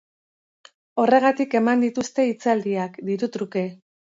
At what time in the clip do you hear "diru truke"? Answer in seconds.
3.11-3.67